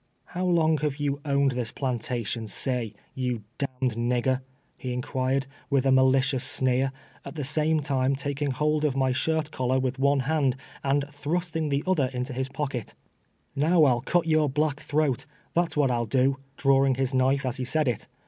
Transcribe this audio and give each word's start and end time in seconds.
"How 0.35 0.45
long 0.47 0.79
have 0.79 0.97
you 0.97 1.21
owned 1.25 1.51
this 1.51 1.71
plantation, 1.71 2.45
say^ 2.45 2.95
you 3.13 3.43
d 3.59 3.67
d 3.81 3.87
nigger?" 3.89 4.41
he 4.75 4.93
inquire<l, 4.93 5.45
with 5.69 5.85
a 5.85 5.91
malicious 5.91 6.43
sneer, 6.43 6.91
at 7.23 7.35
the 7.35 7.43
same 7.43 7.81
time 7.81 8.15
taking 8.15 8.49
hold 8.49 8.83
of 8.83 8.95
my 8.95 9.11
shirt 9.11 9.51
col 9.51 9.67
lar 9.67 9.77
with 9.79 9.99
one 9.99 10.21
hand, 10.21 10.55
and 10.83 11.05
thrusting 11.11 11.69
the 11.69 11.83
other 11.85 12.09
into 12.13 12.33
his 12.33 12.49
pocket," 12.49 12.95
Xow 13.55 13.87
I'll 13.87 14.01
cut 14.01 14.25
your 14.25 14.49
black 14.49 14.79
throat; 14.79 15.27
that's 15.53 15.75
Avhat 15.75 15.89
ril 15.91 16.05
do," 16.07 16.37
drawing 16.57 16.95
his 16.95 17.13
knife 17.13 17.41
from 17.41 17.49
his 17.49 17.49
pocket 17.49 17.49
as 17.49 17.57
he 17.57 17.63
said 17.63 17.87
it. 17.87 18.07